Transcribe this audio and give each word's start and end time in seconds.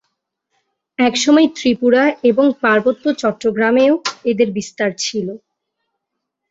একসময় 0.99 1.47
ত্রিপুরা 1.57 2.01
এবং 2.23 2.45
পার্বত্য 2.61 3.05
চট্টগ্রামেও 3.21 3.93
এদের 4.25 4.49
বিস্তার 4.57 4.89
ছিল। 4.99 5.27